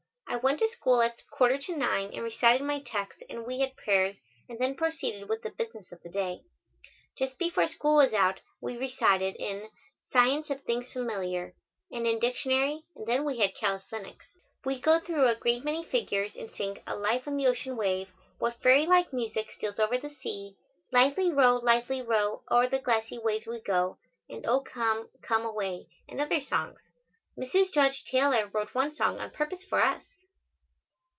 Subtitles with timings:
[0.27, 3.75] I went to school at quarter to nine and recited my text and we had
[3.75, 4.15] prayers
[4.47, 6.39] and then proceeded with the business of the day.
[7.17, 9.69] Just before school was out, we recited in
[10.13, 11.53] "Science of Things Familiar,"
[11.91, 14.25] and in Dictionary, and then we had calisthenics.
[14.63, 18.07] We go through a great many figures and sing "A Life on the Ocean Wave,"
[18.39, 20.55] "What Fairy like Music Steals Over the Sea,"
[20.93, 23.97] "Lightly Row, Lightly Row, O'er the Glassy Waves We Go,"
[24.29, 26.79] and "O Come, Come Away," and other songs.
[27.37, 27.73] Mrs.
[27.73, 30.01] Judge Taylor wrote one song on purpose for us.